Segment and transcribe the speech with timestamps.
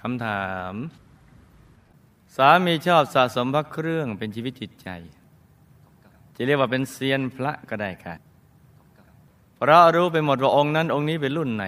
[0.00, 0.74] คำถาม
[2.36, 4.88] สามีชอบสะสมพระเครื่องเป็นชีวิตจิตใจ
[6.34, 8.14] จะเรียกว่าเป็นเซียนพระก็ได้ค่ะ
[9.56, 11.66] เพราะรู้ไปหมดว่าองค์นั้น องค์นี้เป็นรุ่นไหน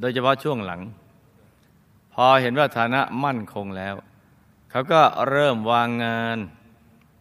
[0.00, 0.80] โดยเฉพาะช่วงหลัง
[2.12, 3.94] พอเห็นว่าฐานะมั่นคงแล้ว
[4.70, 6.38] เขาก็เริ่มวางงาน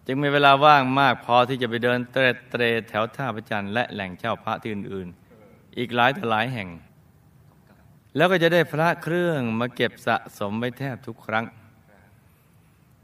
[0.07, 5.07] จึงมีเวลาว่างมากพอที่จะไปเดินเตรเตรแถวท่าประจันและแหล่งเช่าพระที่อื่น
[5.43, 6.69] ๆ อีกหลายต่อหลายแห่ง
[8.15, 11.45] แล้วก็จะได้พระเครื่องมาเก็บสะสมไว้แทบทุกครั้ง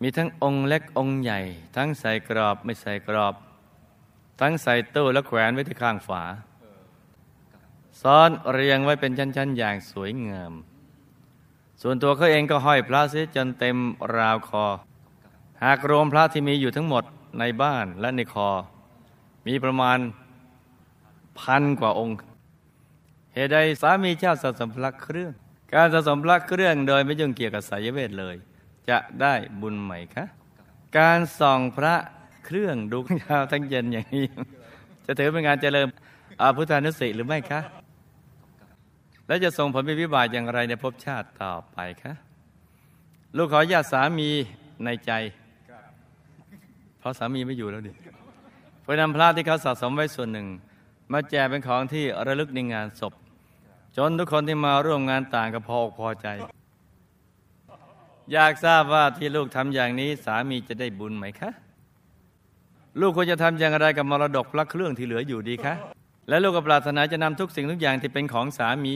[0.02, 1.40] มีทั้งองค์เล็กองค์ใหญ่
[1.76, 3.34] ทั้งใส่กรอบไม่ใส่กรอบ
[4.42, 6.24] ทั้งใส่ตู้และแขวนไว้ที่ข้างฝา
[8.02, 10.54] ซ้อนเรียงไว้เป็นชั้น ๆ อย่างสวยงาม
[11.82, 13.78] ส่วนตัวเขาเองก็ห้อยพระเสียจนเต็ม
[14.18, 14.66] ราวคอ
[15.64, 17.04] หากรวมพระที่มีอยู่ทั้งหมด
[17.40, 18.50] ในบ้านและในคอ
[19.48, 20.00] มีประมาณ
[21.40, 22.16] พันกว่าองค์
[23.40, 25.34] เหตุใดสามีเจ้าสะสมพระเครื่อง
[25.74, 28.36] การสะสมพระเครื่องโดยไม่ยุ่งเกี่ยวกับสายเวทเลย
[28.90, 30.26] จะได้บุญไหมคะ
[30.98, 31.96] การส่องพระ
[32.46, 34.26] เครื่องดูทั้งเช้าทั้งเย็นอย่างนี้
[35.06, 35.88] จะถือเป็นงานเจริญ
[36.42, 37.62] อาพุทธานุสิหรือไม่คะ
[39.28, 42.14] และจะส่งผลเป็นวิบากอย่างไรในภพชาติต่อไปคะ
[43.38, 44.30] ลูกขอญาติสามี
[44.86, 45.12] ในใจ
[47.00, 47.92] เพราะสามีไม่อยู่แล้วดิ
[48.82, 50.48] เพื่อนำพระที่เขาสะสมไว้ส่วนหนึ่ง
[51.12, 53.14] มาแจกเป็นของที่ระลึกในงานศพ
[54.10, 56.28] นทุกคนที่มาร่วมงานต่างก็พออกพอใจ
[58.34, 61.52] อยากทราบว่าที่ลูกทำอย่างนี้สามีจะได้บุญไหมคะ
[63.00, 65.74] ลูกควรจะทำอย่างไรกับมรดกพระเครื่องที่เหลืออยู่ดีคะ
[66.30, 68.94] และลูกก็ปรารถนาจะนำทุกสิ่งทุกอย่างที่เป็นของสามี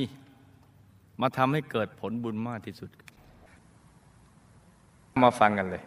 [1.21, 2.89] มาทำให้เกิดผลบุญมากที่สุด
[5.23, 5.83] มาฟังกันเลย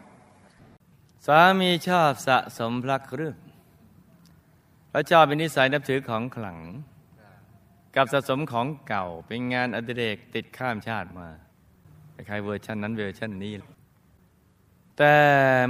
[1.26, 3.36] สามีชอบสะสมพระเครื่อง
[4.92, 6.58] พระเจ้าเป็นนิสัยนับถือของขลัง
[7.96, 11.28] กับสะสมของเก่าเป็นงานอดิเรกติดข้ามชาติมา
[12.26, 13.52] ใครเวอร์ชันนั้นเวอร์ชันนี้
[14.98, 15.14] แต่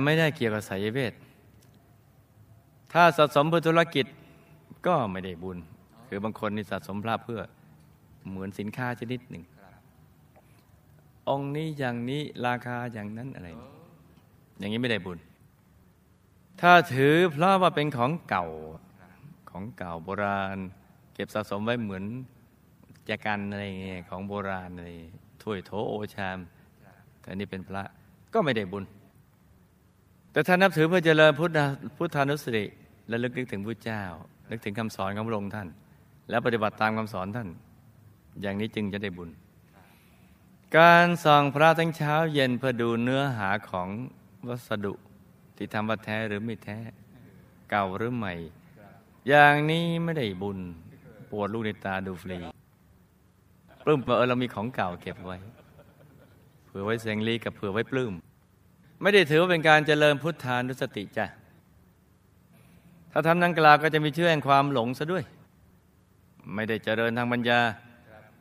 [0.05, 1.15] ไม่ได้เกี่ยวกับสายเวท
[2.93, 4.06] ถ้าสะสมเพื่อธุรกิจ
[4.87, 5.59] ก็ไม่ได้บุญ
[6.09, 7.41] คือบางคนนี่สะสมพระเพื่อ
[8.29, 9.45] เหมือนสินค้าชนิดหนึ่ง
[11.29, 13.49] องนี้อย่างนี้ราคาอย่างนั้นอะไร
[14.59, 15.19] อย่างนี้ไม่ได้บุญ
[16.61, 18.47] ถ้าถือพระว่าเป็นของเก่า
[19.50, 20.59] ของเก่าโบราณ
[21.19, 22.04] เก็บสะสมไว้เหมือน
[23.06, 24.91] แจกันอะไรเงี้ยของโบราณอะไร
[25.43, 26.38] ถ้วยโถโอชาม
[27.21, 27.82] แต่นี่เป็นพระ
[28.34, 28.84] ก็ไม่ได้บุญ
[30.32, 31.59] แต่ถ้านนับถือเพื่อเจริญพุทธ
[31.97, 32.65] พุทธานุสติ
[33.09, 34.03] และลึกนึกถึงพระเจ้า
[34.50, 35.69] นึกถึงคำสอนของพระองค์ท่าน
[36.31, 37.49] แล้วปฏิบัติตามคำสอนท่าน
[38.41, 39.31] อย่างนี้จึงจะได้บุญ
[40.78, 43.88] การส่องพระทั้งเช้าเย็นเพื่อดูเนื้อหาของ
[44.49, 44.94] วัสดุ
[45.56, 46.78] ที่ทำว่าแท้หรือไม่แท้
[47.71, 48.34] เก่าหรือใหม่
[49.28, 50.59] อย่างนี้ไม่ได้บุญ
[51.31, 52.38] ปวดลูกในตาดูฟรี
[53.84, 55.37] ปลื้มเออเรามีของเก่าเก็บไว้
[56.66, 58.12] เผื่อไว้เสงลีกับเผื่อไว้ปลื้ม
[59.03, 61.26] ไม่ได้ถือว่าเป็นการเจริญพุทธานุสติจ้ะ
[63.12, 65.25] ถ้าทำนังกล่าวก็จะมีเชื่อแห่งความหลงซะด้วย
[66.54, 67.60] ไม่ได้เจริญทางปัญญา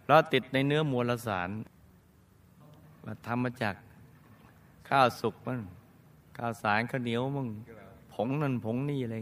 [0.03, 1.49] เพราะติดในเนื้อมวลสาร
[3.05, 3.75] มาทำมาจาก
[4.89, 5.59] ข้าวสุกมัน
[6.37, 7.47] ข้าวสารข้าวเหนียวมึง
[8.13, 9.15] ผงนั่นผงนี่อะไร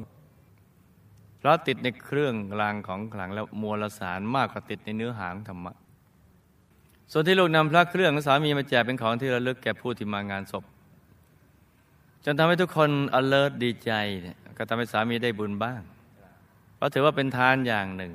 [1.43, 5.73] เพราะติดในเครื่องรางของขลังแล้วมวลสารมากกว่าติดในเนื้อหางธรรมะ
[7.11, 10.63] ส่วนที่ลูกนำพระเครื่องของสามีมาแจกเป็นของที่ระลึกแก่ผู้ที่มางานศพ
[12.25, 12.89] จนทำให้ทุกคน
[13.19, 13.91] alert ดีใจ
[14.57, 15.81] ก็ทำให้สามีได้บุญบ้าง
[16.75, 18.13] เพราะถือว่าเป็นทานอย่างหนึ่ง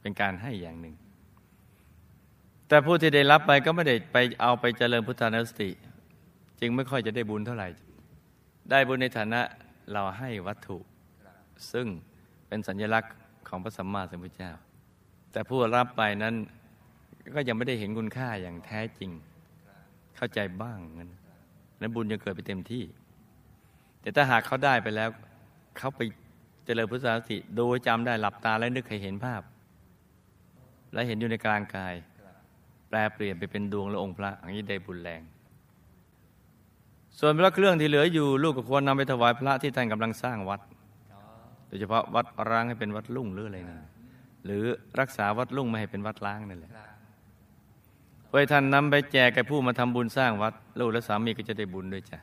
[0.00, 0.94] เป็นการให้อย่างหนึ่ง
[2.68, 5.70] แต่ผู้ที่ได้รับไปก็ไม่ได้ไปเอาไปเจริญพุทธานุสติ
[6.60, 7.68] จึงไม่ค่อยจะได้บุญเท่าไหร่
[8.70, 9.40] ได้บุญในฐานะ
[9.92, 10.78] เราให้วัตถุ
[11.72, 11.86] ซึ่ง
[12.50, 13.14] เป็นสัญลักษณ์
[13.48, 14.52] ของพระสัมมาสัมพุทธเจ้า
[15.32, 16.34] แต่ผู้รับไปนั้น
[17.34, 19.10] ก็ยังไม่ได้เห็นคุณค่าอย่างแท้จริง
[20.16, 21.10] เข้าใจบ้างนั้น
[21.80, 22.84] นั้นบุญยังเกิดไปเต็มที่
[24.00, 25.10] แต่ถ้าหากเขาได้ไปแล้ว
[25.78, 26.00] เขาไป
[26.64, 29.42] เจริญพุทธาสติโดยจำได้หลับตาแล้วนึกให้เห็นภาพ
[30.92, 31.94] และเห็นอยู่ในกลางกาย
[32.88, 35.22] แปลเปลี่ยนไปเป็นดวงและองค์พระอย่างนี้ได้บุญแรง
[37.18, 40.60] ส่วนพระเครื่องที่เหลืออยู่ลูกก็ควรนำไปถวายพระที่ท่านกำลังสร้างวัด
[41.70, 43.78] โดยเฉพาะวัดร้างให้เป็นวัดลุ่งหรืออะไรนะ
[44.44, 44.64] หรือ
[45.00, 46.72] รักษาวัดลุ่งไม่ให้เป็นวัดล้างนั่นแหละ
[48.28, 52.18] เพื่อท่านนำไปแจกแก่ผู้มาทำบุญสร้างวัดลูกและสามีก็จะได้บุญด้วยจ้ะ